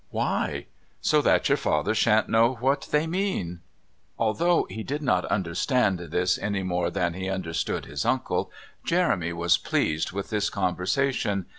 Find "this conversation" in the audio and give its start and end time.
10.31-11.45